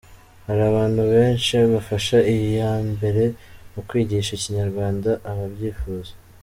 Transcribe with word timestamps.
Hari 0.45 0.61
abantu 0.71 1.01
benshi 1.13 1.55
bafashe 1.73 2.17
iya 2.35 2.71
mbere 2.91 3.23
mu 3.73 3.81
kwigisha 3.87 4.31
Ikinyarwanda 4.35 5.09
ababyifuza. 5.31 6.13